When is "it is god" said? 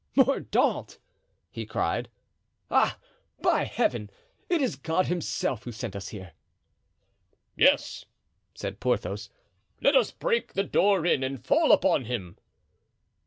4.49-5.05